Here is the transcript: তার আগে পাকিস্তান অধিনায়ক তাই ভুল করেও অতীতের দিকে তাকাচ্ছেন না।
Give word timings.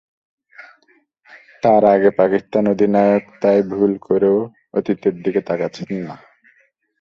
তার 1.63 1.83
আগে 1.93 2.09
পাকিস্তান 2.19 2.63
অধিনায়ক 2.73 3.23
তাই 3.41 3.59
ভুল 3.71 3.91
করেও 4.07 4.37
অতীতের 4.77 5.15
দিকে 5.23 5.41
তাকাচ্ছেন 5.49 5.89
না। 6.01 6.15